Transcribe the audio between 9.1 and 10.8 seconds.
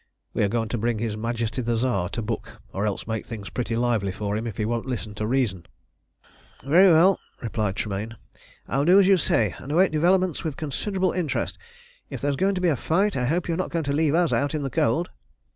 say, and await developments with